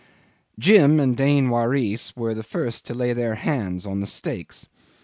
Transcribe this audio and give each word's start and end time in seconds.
Jim 0.57 0.99
and 0.99 1.15
Dain 1.15 1.47
Waris 1.51 2.15
were 2.15 2.33
the 2.33 2.41
first 2.41 2.87
to 2.87 2.95
lay 2.95 3.13
their 3.13 3.35
hands 3.35 3.85
on 3.85 3.99
the 3.99 4.07
stakes. 4.07 4.65